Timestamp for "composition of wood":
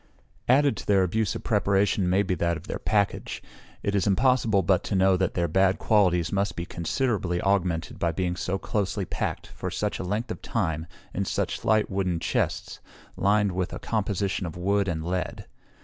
13.79-14.87